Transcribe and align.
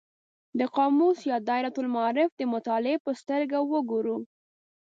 د 0.59 0.61
قاموس 0.75 1.19
یا 1.31 1.37
دایرة 1.47 1.71
المعارف 1.81 2.29
د 2.35 2.41
مطالعې 2.53 2.97
په 3.05 3.11
سترګه 3.21 3.57
وګورو. 3.71 4.17